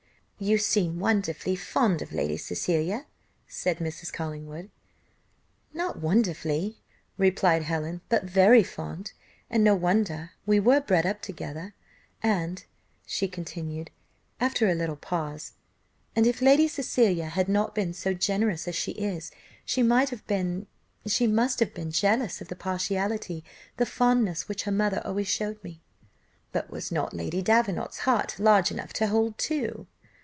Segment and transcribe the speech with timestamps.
[0.43, 3.05] "You seem wonderfully fond of Lady Cecilia,"
[3.47, 4.11] said Mrs.
[4.11, 4.71] Collingwood.
[5.71, 6.79] "Not wonderfully,"
[7.15, 9.11] replied Helen, "but very fond,
[9.51, 11.75] and no wonder, we were bred up together.
[12.23, 12.65] And"
[13.31, 15.51] continued she, after a little pause,
[16.15, 19.29] "and if Lady Cecilia had not been so generous as she is,
[19.63, 20.65] she might have been
[21.05, 23.43] she must have been, jealous of the partiality,
[23.77, 25.83] the fondness, which her mother always showed me."
[26.51, 29.85] "But was not Lady Davenant's heart large enough to hold two?"